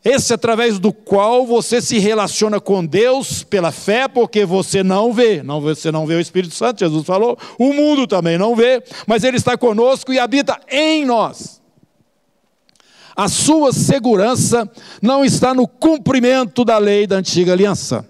[0.10, 5.43] esse através do qual você se relaciona com Deus pela fé, porque você não vê,
[5.43, 9.24] não você não vê o Espírito Santo, Jesus falou, o mundo também não vê, mas
[9.24, 11.62] ele está conosco e habita em nós.
[13.15, 14.69] A sua segurança
[15.02, 18.08] não está no cumprimento da lei da antiga aliança.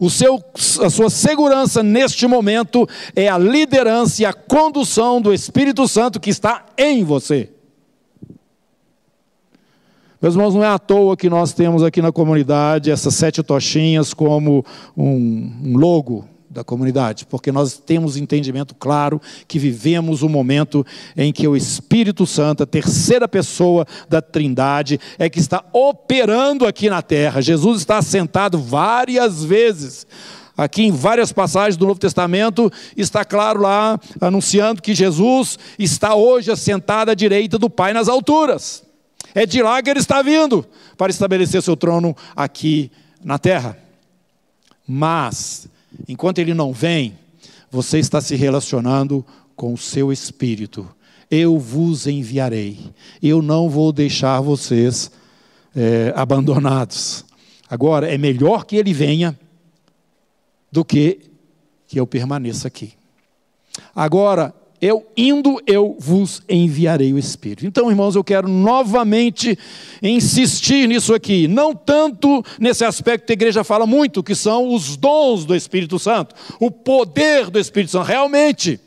[0.00, 0.42] O seu,
[0.82, 6.30] a sua segurança neste momento é a liderança e a condução do Espírito Santo que
[6.30, 7.50] está em você.
[10.26, 14.12] Meus irmãos, não é à toa que nós temos aqui na comunidade essas sete tochinhas
[14.12, 20.84] como um, logo da comunidade, porque nós temos entendimento claro que vivemos um momento
[21.16, 26.90] em que o Espírito Santo, a terceira pessoa da Trindade, é que está operando aqui
[26.90, 27.40] na terra.
[27.40, 30.08] Jesus está assentado várias vezes.
[30.56, 36.50] Aqui em várias passagens do Novo Testamento está claro lá anunciando que Jesus está hoje
[36.50, 38.85] assentado à direita do Pai nas alturas.
[39.36, 40.64] É de lá que ele está vindo
[40.96, 42.90] para estabelecer seu trono aqui
[43.22, 43.78] na terra.
[44.88, 45.68] Mas,
[46.08, 47.18] enquanto ele não vem,
[47.70, 49.22] você está se relacionando
[49.54, 50.88] com o seu espírito.
[51.30, 52.78] Eu vos enviarei.
[53.22, 55.10] Eu não vou deixar vocês
[55.76, 57.22] é, abandonados.
[57.68, 59.38] Agora, é melhor que ele venha
[60.72, 61.20] do que
[61.86, 62.94] que eu permaneça aqui.
[63.94, 67.66] Agora, eu indo, eu vos enviarei o Espírito.
[67.66, 69.58] Então, irmãos, eu quero novamente
[70.02, 74.96] insistir nisso aqui, não tanto nesse aspecto que a igreja fala muito, que são os
[74.96, 78.06] dons do Espírito Santo, o poder do Espírito Santo.
[78.06, 78.80] Realmente,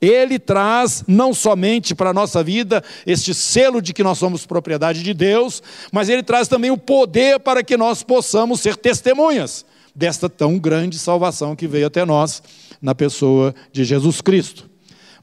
[0.00, 5.02] ele traz não somente para a nossa vida este selo de que nós somos propriedade
[5.02, 9.64] de Deus, mas ele traz também o poder para que nós possamos ser testemunhas
[9.94, 12.42] desta tão grande salvação que veio até nós
[12.80, 14.71] na pessoa de Jesus Cristo.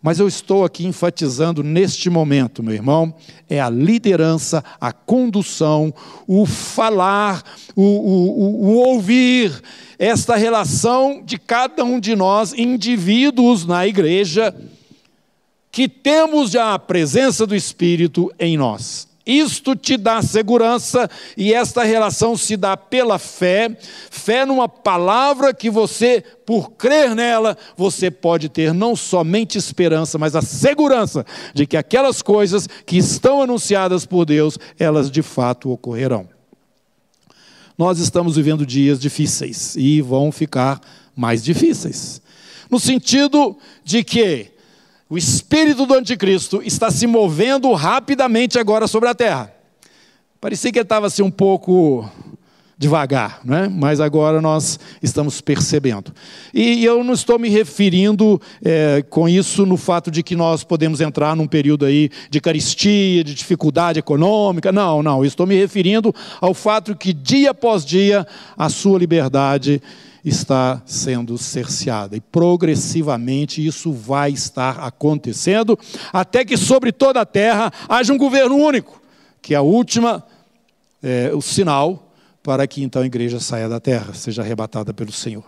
[0.01, 3.13] Mas eu estou aqui enfatizando neste momento, meu irmão,
[3.49, 5.93] é a liderança, a condução,
[6.25, 7.43] o falar,
[7.75, 9.61] o, o, o, ouvir,
[9.97, 14.55] esta relação de cada um de nós, indivíduos na igreja,
[15.69, 19.08] que temos já a presença do Espírito em nós.
[19.29, 23.77] Isto te dá segurança e esta relação se dá pela fé,
[24.09, 30.35] fé numa palavra que você, por crer nela, você pode ter não somente esperança, mas
[30.35, 36.27] a segurança de que aquelas coisas que estão anunciadas por Deus, elas de fato ocorrerão.
[37.77, 40.81] Nós estamos vivendo dias difíceis e vão ficar
[41.15, 42.19] mais difíceis.
[42.67, 44.53] No sentido de que
[45.09, 49.51] o espírito do anticristo está se movendo rapidamente agora sobre a terra.
[50.39, 52.07] Parecia que ele estava assim um pouco
[52.77, 53.67] devagar, né?
[53.69, 56.13] mas agora nós estamos percebendo.
[56.53, 61.01] E eu não estou me referindo é, com isso no fato de que nós podemos
[61.01, 64.71] entrar num período aí de caristia, de dificuldade econômica.
[64.71, 65.25] Não, não.
[65.25, 69.81] Estou me referindo ao fato que dia após dia a sua liberdade
[70.23, 72.15] está sendo cerceada.
[72.15, 75.77] E progressivamente isso vai estar acontecendo,
[76.11, 79.01] até que sobre toda a terra haja um governo único,
[79.41, 80.23] que é a última,
[81.01, 85.43] é, o sinal para que então a igreja saia da terra, seja arrebatada pelo Senhor.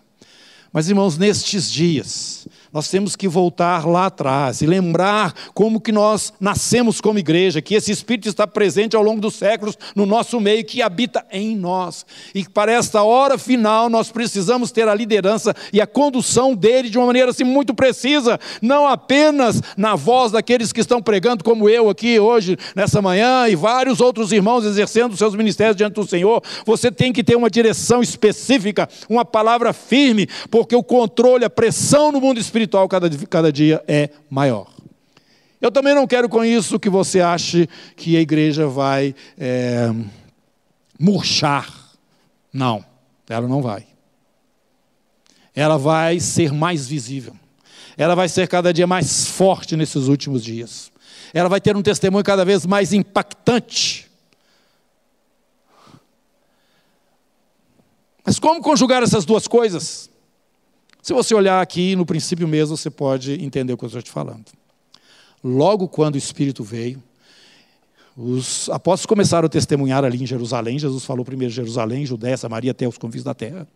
[0.71, 6.33] Mas, irmãos, nestes dias, nós temos que voltar lá atrás e lembrar como que nós
[6.39, 10.63] nascemos como igreja, que esse Espírito está presente ao longo dos séculos no nosso meio,
[10.63, 12.05] que habita em nós.
[12.33, 16.97] E para esta hora final nós precisamos ter a liderança e a condução dele de
[16.97, 21.89] uma maneira assim muito precisa, não apenas na voz daqueles que estão pregando, como eu
[21.89, 26.41] aqui hoje, nessa manhã, e vários outros irmãos exercendo seus ministérios diante do Senhor.
[26.65, 32.11] Você tem que ter uma direção específica, uma palavra firme, porque o controle, a pressão
[32.11, 34.67] no mundo espiritual, espiritual cada, cada dia é maior.
[35.59, 39.91] Eu também não quero com isso que você ache que a igreja vai é,
[40.99, 41.71] murchar.
[42.51, 42.83] Não,
[43.29, 43.87] ela não vai.
[45.55, 47.35] Ela vai ser mais visível.
[47.97, 50.91] Ela vai ser cada dia mais forte nesses últimos dias.
[51.33, 54.09] Ela vai ter um testemunho cada vez mais impactante.
[58.23, 60.10] Mas como conjugar essas duas coisas?
[61.01, 64.11] Se você olhar aqui no princípio mesmo, você pode entender o que eu estou te
[64.11, 64.45] falando.
[65.43, 67.01] Logo quando o Espírito veio,
[68.15, 70.77] os apóstolos começaram a testemunhar ali em Jerusalém.
[70.77, 73.67] Jesus falou primeiro Jerusalém, Judéia, Samaria, até os confins da terra.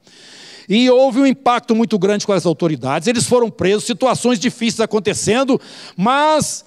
[0.69, 3.07] E houve um impacto muito grande com as autoridades.
[3.07, 5.59] Eles foram presos, situações difíceis acontecendo,
[5.97, 6.63] mas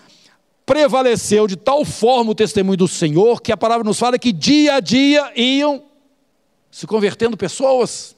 [0.66, 4.74] prevaleceu de tal forma o testemunho do Senhor que a palavra nos fala que dia
[4.74, 5.82] a dia iam
[6.70, 8.17] se convertendo pessoas.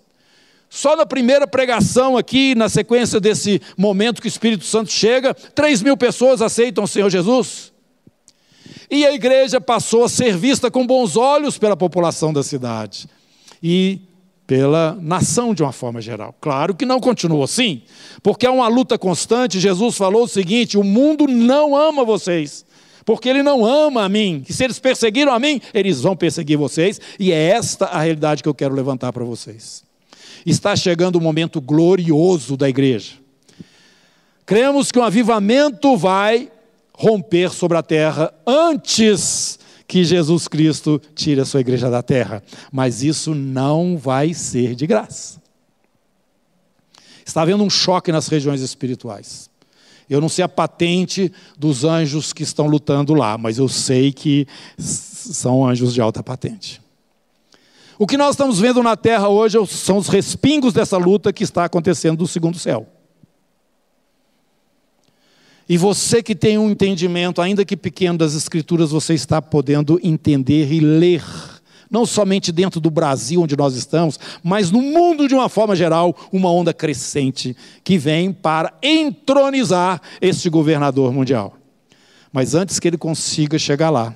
[0.73, 5.83] Só na primeira pregação aqui, na sequência desse momento que o Espírito Santo chega, 3
[5.83, 7.73] mil pessoas aceitam o Senhor Jesus.
[8.89, 13.09] E a igreja passou a ser vista com bons olhos pela população da cidade
[13.61, 14.01] e
[14.47, 16.33] pela nação de uma forma geral.
[16.41, 17.83] Claro que não continuou assim,
[18.23, 19.59] porque é uma luta constante.
[19.59, 22.65] Jesus falou o seguinte: o mundo não ama vocês,
[23.05, 24.45] porque ele não ama a mim.
[24.49, 28.41] E se eles perseguiram a mim, eles vão perseguir vocês, e é esta a realidade
[28.41, 29.90] que eu quero levantar para vocês
[30.45, 33.15] está chegando o momento glorioso da igreja.
[34.47, 36.51] Cremos que um avivamento vai
[36.93, 43.03] romper sobre a terra antes que Jesus Cristo tire a sua igreja da terra, mas
[43.03, 45.41] isso não vai ser de graça.
[47.25, 49.51] Está havendo um choque nas regiões espirituais.
[50.09, 54.47] Eu não sei a patente dos anjos que estão lutando lá, mas eu sei que
[54.77, 56.83] são anjos de alta patente.
[58.01, 61.67] O que nós estamos vendo na terra hoje são os respingos dessa luta que está
[61.67, 62.87] acontecendo do segundo céu.
[65.69, 70.73] E você que tem um entendimento, ainda que pequeno, das Escrituras, você está podendo entender
[70.73, 71.23] e ler,
[71.91, 76.17] não somente dentro do Brasil, onde nós estamos, mas no mundo de uma forma geral,
[76.33, 81.55] uma onda crescente que vem para entronizar este governador mundial.
[82.33, 84.15] Mas antes que ele consiga chegar lá,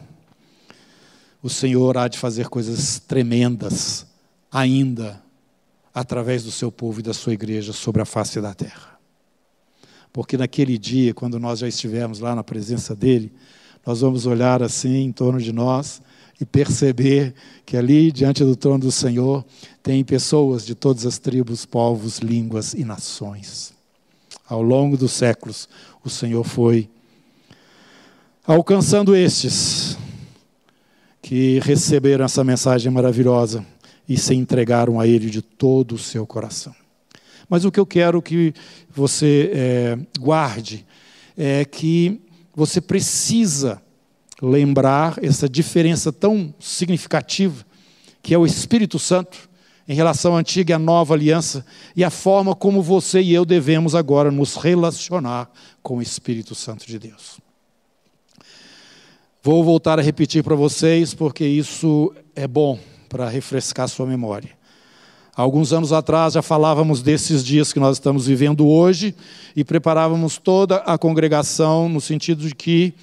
[1.45, 4.07] o Senhor há de fazer coisas tremendas
[4.51, 5.23] ainda
[5.93, 8.99] através do seu povo e da sua igreja sobre a face da terra.
[10.11, 13.31] Porque naquele dia, quando nós já estivermos lá na presença dele,
[13.85, 16.01] nós vamos olhar assim em torno de nós
[16.41, 17.35] e perceber
[17.67, 19.45] que ali, diante do trono do Senhor,
[19.83, 23.75] tem pessoas de todas as tribos, povos, línguas e nações.
[24.49, 25.69] Ao longo dos séculos,
[26.03, 26.89] o Senhor foi
[28.47, 29.99] alcançando estes
[31.25, 33.65] que receberam essa mensagem maravilhosa
[34.07, 36.75] e se entregaram a Ele de todo o seu coração.
[37.49, 38.53] Mas o que eu quero que
[38.95, 40.85] você é, guarde
[41.35, 42.21] é que
[42.55, 43.81] você precisa
[44.43, 47.65] lembrar essa diferença tão significativa
[48.23, 49.49] que é o Espírito Santo
[49.89, 51.65] em relação à antiga e à nova aliança
[51.97, 55.51] e a forma como você e eu devemos agora nos relacionar
[55.83, 57.43] com o Espírito Santo de Deus.
[59.45, 62.79] Vou voltar a repetir para vocês porque isso é bom
[63.11, 64.49] para refrescar sua memória.
[65.37, 69.15] Alguns anos atrás já falávamos desses dias que nós estamos vivendo hoje
[69.55, 72.95] e preparávamos toda a congregação no sentido de que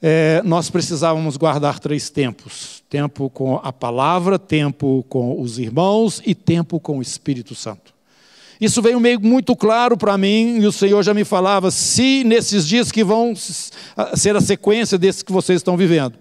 [0.00, 6.36] é, nós precisávamos guardar três tempos: tempo com a palavra, tempo com os irmãos e
[6.36, 7.93] tempo com o Espírito Santo.
[8.60, 12.66] Isso veio meio muito claro para mim e o Senhor já me falava: se nesses
[12.66, 16.14] dias que vão ser a sequência desses que vocês estão vivendo,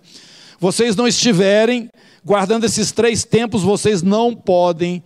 [0.60, 1.90] vocês não estiverem
[2.26, 5.04] guardando esses três tempos, vocês não podem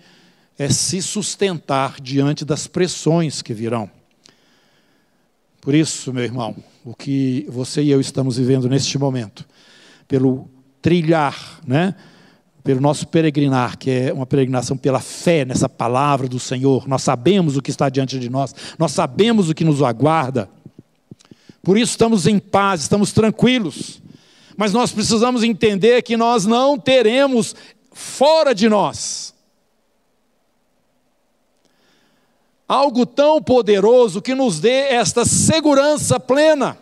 [0.57, 3.89] é se sustentar diante das pressões que virão.
[5.61, 9.45] Por isso, meu irmão, o que você e eu estamos vivendo neste momento,
[10.07, 10.49] pelo
[10.81, 11.93] trilhar, né?
[12.67, 17.55] Pelo nosso peregrinar, que é uma peregrinação pela fé nessa palavra do Senhor, nós sabemos
[17.55, 20.49] o que está diante de nós, nós sabemos o que nos aguarda,
[21.63, 24.01] por isso estamos em paz, estamos tranquilos,
[24.57, 27.55] mas nós precisamos entender que nós não teremos
[27.93, 29.33] fora de nós
[32.67, 36.77] algo tão poderoso que nos dê esta segurança plena.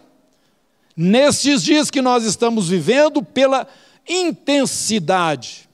[0.97, 3.67] Nestes dias que nós estamos vivendo, pela
[4.09, 5.64] intensidade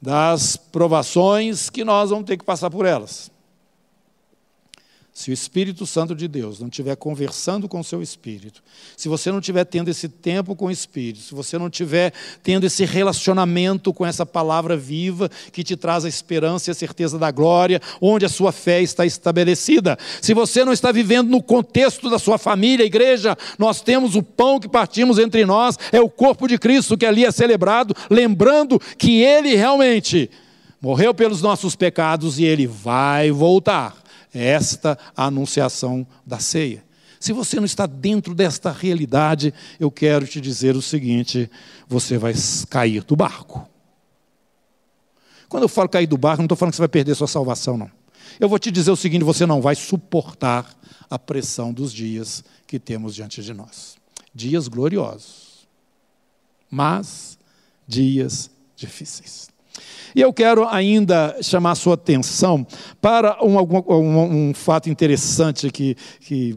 [0.00, 3.30] das provações que nós vamos ter que passar por elas.
[5.20, 8.62] Se o Espírito Santo de Deus não estiver conversando com o seu espírito,
[8.96, 12.64] se você não estiver tendo esse tempo com o Espírito, se você não estiver tendo
[12.64, 17.30] esse relacionamento com essa palavra viva que te traz a esperança e a certeza da
[17.30, 22.18] glória, onde a sua fé está estabelecida, se você não está vivendo no contexto da
[22.18, 26.56] sua família, igreja, nós temos o pão que partimos entre nós, é o corpo de
[26.56, 30.30] Cristo que ali é celebrado, lembrando que Ele realmente
[30.80, 33.99] morreu pelos nossos pecados e Ele vai voltar
[34.32, 36.84] esta a anunciação da ceia.
[37.18, 41.50] Se você não está dentro desta realidade, eu quero te dizer o seguinte:
[41.86, 42.32] você vai
[42.70, 43.68] cair do barco.
[45.48, 47.76] Quando eu falo cair do barco, não estou falando que você vai perder sua salvação,
[47.76, 47.90] não.
[48.38, 50.74] Eu vou te dizer o seguinte: você não vai suportar
[51.10, 53.96] a pressão dos dias que temos diante de nós.
[54.34, 55.68] Dias gloriosos,
[56.70, 57.36] mas
[57.86, 59.49] dias difíceis.
[60.14, 62.66] E eu quero ainda chamar a sua atenção
[63.00, 66.56] para um, um, um fato interessante que, que,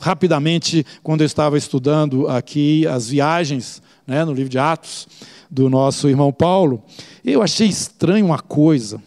[0.00, 5.08] rapidamente, quando eu estava estudando aqui as viagens né, no livro de Atos
[5.50, 6.82] do nosso irmão Paulo,
[7.24, 9.00] eu achei estranho uma coisa.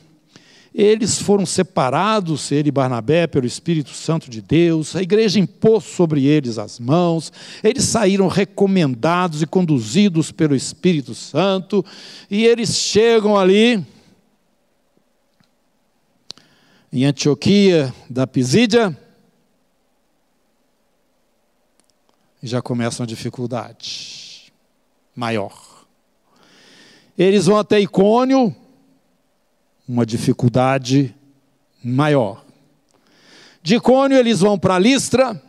[0.80, 6.28] Eles foram separados, ele e Barnabé, pelo Espírito Santo de Deus, a igreja impôs sobre
[6.28, 11.84] eles as mãos, eles saíram recomendados e conduzidos pelo Espírito Santo,
[12.30, 13.84] e eles chegam ali,
[16.94, 18.96] em Antioquia da Pisídia,
[22.44, 24.54] e já começa uma dificuldade
[25.16, 25.88] maior.
[27.18, 28.56] Eles vão até Icônio,
[29.88, 31.16] uma dificuldade
[31.84, 32.44] maior.
[33.62, 35.42] De Icônio eles vão para Listra,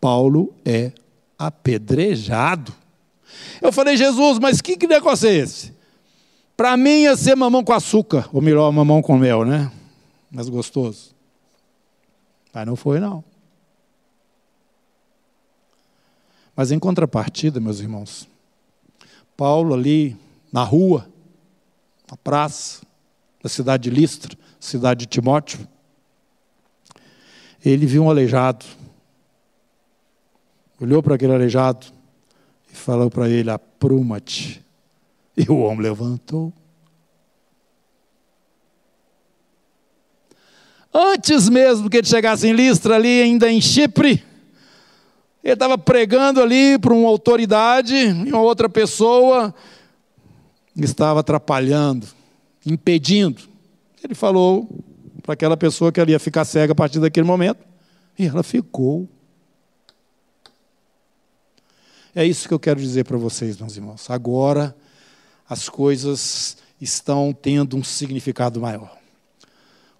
[0.00, 0.92] Paulo é
[1.38, 2.74] apedrejado.
[3.60, 5.74] Eu falei, Jesus, mas que, que negócio é esse?
[6.56, 9.70] Para mim ia ser mamão com açúcar, ou melhor, mamão com mel, né?
[10.30, 11.14] Mais gostoso.
[12.52, 13.22] Mas não foi, não.
[16.54, 18.26] Mas em contrapartida, meus irmãos,
[19.36, 20.16] Paulo ali
[20.50, 21.06] na rua,
[22.10, 22.85] na praça,
[23.46, 25.66] da cidade de Listra, cidade de Timóteo,
[27.64, 28.66] ele viu um aleijado.
[30.80, 31.86] olhou para aquele aleijado
[32.70, 34.64] e falou para ele: apruma-te.
[35.36, 36.52] E o homem levantou.
[40.92, 44.24] Antes mesmo que ele chegasse em Listra, ali ainda em Chipre,
[45.44, 49.54] ele estava pregando ali para uma autoridade e uma outra pessoa
[50.74, 52.06] estava atrapalhando,
[52.66, 53.42] impedindo.
[54.02, 54.68] Ele falou
[55.22, 57.60] para aquela pessoa que ela ia ficar cega a partir daquele momento,
[58.18, 59.08] e ela ficou.
[62.14, 64.08] É isso que eu quero dizer para vocês, meus irmãos.
[64.10, 64.74] Agora
[65.48, 68.96] as coisas estão tendo um significado maior.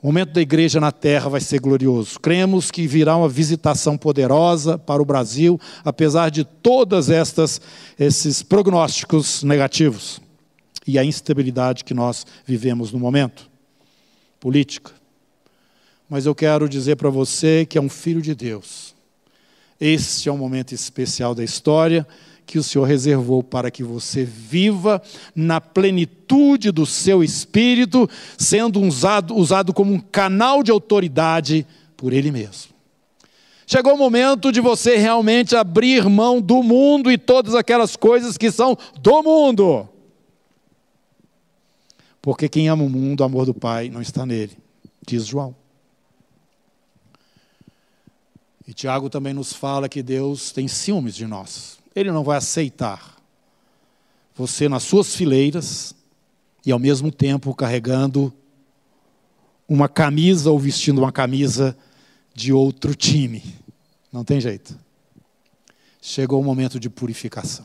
[0.02, 2.20] O momento da igreja na terra vai ser glorioso.
[2.20, 7.60] Cremos que virá uma visitação poderosa para o Brasil, apesar de todas estas
[7.98, 10.20] esses prognósticos negativos
[10.86, 13.50] e a instabilidade que nós vivemos no momento
[14.38, 14.92] política.
[16.08, 18.94] Mas eu quero dizer para você que é um filho de Deus.
[19.80, 22.06] Este é um momento especial da história
[22.46, 25.02] que o Senhor reservou para que você viva
[25.34, 28.08] na plenitude do seu espírito,
[28.38, 31.66] sendo usado, usado como um canal de autoridade
[31.96, 32.76] por Ele mesmo.
[33.66, 38.52] Chegou o momento de você realmente abrir mão do mundo e todas aquelas coisas que
[38.52, 39.88] são do mundo.
[42.26, 44.58] Porque quem ama o mundo, o amor do Pai não está nele,
[45.06, 45.54] diz João.
[48.66, 51.78] E Tiago também nos fala que Deus tem ciúmes de nós.
[51.94, 53.16] Ele não vai aceitar
[54.34, 55.94] você nas suas fileiras
[56.66, 58.34] e ao mesmo tempo carregando
[59.68, 61.78] uma camisa ou vestindo uma camisa
[62.34, 63.40] de outro time.
[64.12, 64.76] Não tem jeito.
[66.02, 67.64] Chegou o momento de purificação,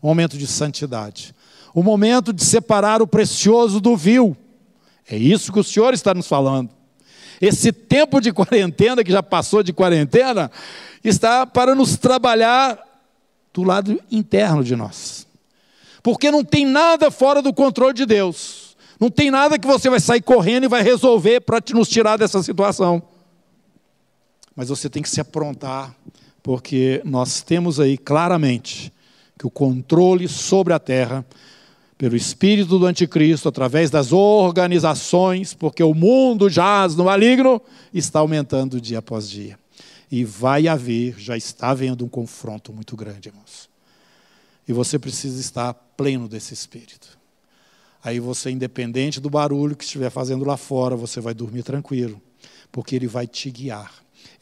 [0.00, 1.34] o momento de santidade,
[1.76, 4.34] o momento de separar o precioso do vil.
[5.06, 6.70] É isso que o Senhor está nos falando.
[7.38, 10.50] Esse tempo de quarentena, que já passou de quarentena,
[11.04, 12.78] está para nos trabalhar
[13.52, 15.26] do lado interno de nós.
[16.02, 18.74] Porque não tem nada fora do controle de Deus.
[18.98, 22.42] Não tem nada que você vai sair correndo e vai resolver para nos tirar dessa
[22.42, 23.02] situação.
[24.56, 25.94] Mas você tem que se aprontar,
[26.42, 28.90] porque nós temos aí claramente
[29.38, 31.22] que o controle sobre a terra
[31.98, 37.60] pelo espírito do anticristo, através das organizações, porque o mundo jaz no maligno,
[37.92, 39.58] está aumentando dia após dia.
[40.10, 43.68] E vai haver, já está havendo um confronto muito grande, irmãos.
[44.68, 47.18] E você precisa estar pleno desse espírito.
[48.04, 52.20] Aí você, independente do barulho que estiver fazendo lá fora, você vai dormir tranquilo,
[52.70, 53.92] porque ele vai te guiar,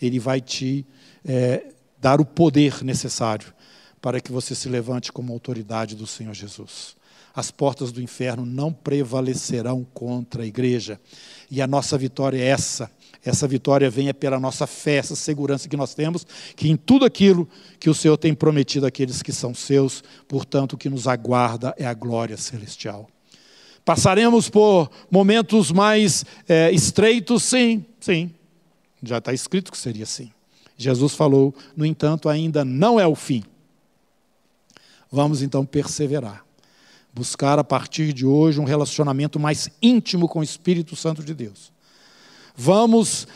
[0.02, 0.84] ele vai te
[1.24, 3.54] é, dar o poder necessário
[4.02, 6.96] para que você se levante como autoridade do Senhor Jesus
[7.34, 11.00] as portas do inferno não prevalecerão contra a igreja.
[11.50, 12.88] E a nossa vitória é essa.
[13.24, 16.24] Essa vitória vem é pela nossa fé, essa segurança que nós temos,
[16.54, 17.48] que em tudo aquilo
[17.80, 21.86] que o Senhor tem prometido àqueles que são seus, portanto, o que nos aguarda é
[21.86, 23.08] a glória celestial.
[23.84, 28.30] Passaremos por momentos mais é, estreitos, sim, sim.
[29.02, 30.30] Já está escrito que seria assim.
[30.76, 33.42] Jesus falou, no entanto, ainda não é o fim.
[35.10, 36.44] Vamos então perseverar
[37.14, 41.72] buscar a partir de hoje um relacionamento mais íntimo com o Espírito Santo de Deus.
[42.56, 43.28] Vamos,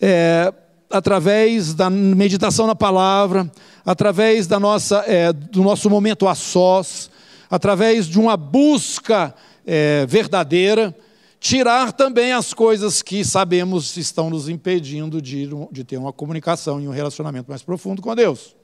[0.00, 0.52] é,
[0.90, 3.50] através da meditação na palavra,
[3.84, 7.10] através da nossa, é, do nosso momento a sós,
[7.50, 9.34] através de uma busca
[9.66, 10.96] é, verdadeira,
[11.38, 16.88] tirar também as coisas que sabemos estão nos impedindo de, de ter uma comunicação e
[16.88, 18.56] um relacionamento mais profundo com Deus.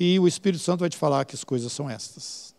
[0.00, 2.53] E o Espírito Santo vai te falar que as coisas são estas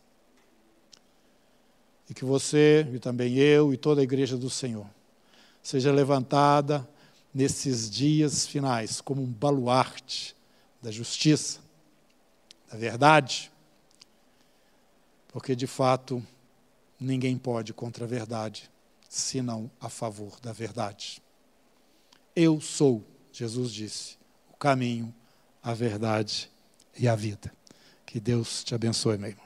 [2.09, 4.85] e que você, e também eu, e toda a igreja do Senhor,
[5.61, 6.87] seja levantada
[7.33, 10.35] nesses dias finais como um baluarte
[10.81, 11.59] da justiça,
[12.71, 13.51] da verdade,
[15.29, 16.25] porque de fato
[16.99, 18.69] ninguém pode contra a verdade,
[19.09, 21.21] senão a favor da verdade.
[22.35, 24.17] Eu sou, Jesus disse,
[24.53, 25.13] o caminho,
[25.61, 26.49] a verdade
[26.97, 27.51] e a vida.
[28.05, 29.44] Que Deus te abençoe, meu irmão.